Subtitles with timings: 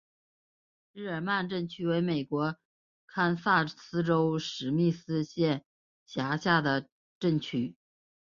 [0.93, 2.57] 日耳曼镇区为美国
[3.05, 5.63] 堪萨斯州史密斯县
[6.07, 6.89] 辖下的
[7.19, 7.75] 镇区。